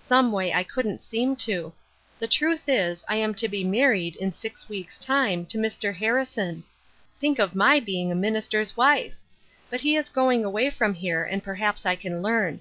Someway 0.00 0.50
I 0.52 0.64
couldn't 0.64 1.02
seem 1.04 1.36
to. 1.36 1.72
The 2.18 2.26
truth 2.26 2.64
is, 2.68 3.04
I 3.08 3.14
am 3.14 3.32
to 3.34 3.46
be 3.48 3.62
married, 3.62 4.16
in 4.16 4.32
six 4.32 4.68
week's 4.68 4.98
time, 4.98 5.46
to 5.46 5.56
Mr. 5.56 5.94
Harrison. 5.94 6.64
Think 7.20 7.38
of 7.38 7.54
my 7.54 7.78
being 7.78 8.10
a 8.10 8.16
minister's 8.16 8.76
wife 8.76 9.12
I 9.14 9.54
But 9.70 9.82
he 9.82 9.94
is 9.94 10.08
going 10.08 10.44
away 10.44 10.68
from 10.70 10.94
here 10.94 11.22
and 11.22 11.44
perhaps 11.44 11.86
I 11.86 11.94
can 11.94 12.22
learn. 12.22 12.60